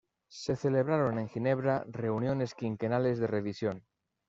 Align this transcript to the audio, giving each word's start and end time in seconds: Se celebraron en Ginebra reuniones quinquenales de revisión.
Se 0.31 0.55
celebraron 0.55 1.19
en 1.19 1.29
Ginebra 1.29 1.85
reuniones 1.87 2.55
quinquenales 2.55 3.19
de 3.19 3.27
revisión. 3.27 3.83